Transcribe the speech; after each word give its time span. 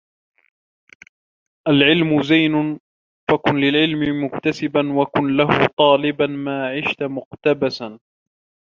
العلم 1.67 2.21
زين 2.23 2.79
فكن 3.31 3.55
للعلم 3.55 4.23
مكتسبا 4.23 4.93
وكن 4.99 5.37
له 5.37 5.67
طالبا 5.77 6.25
ما 6.27 6.69
عشت 6.69 7.03
مقتبسا 7.03 7.99